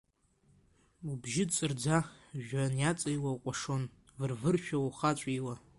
Убжьы 1.09 1.43
ҵырӡа 1.53 1.97
жәҩан 2.45 2.73
иаҵыҩҩуа, 2.81 3.31
укәашон 3.35 3.83
вырвыршәа 4.19 4.77
ухаҵәиуа. 4.87 5.55